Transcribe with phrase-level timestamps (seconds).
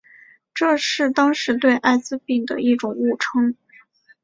[0.55, 3.55] 这是当时对艾滋病的一种误称。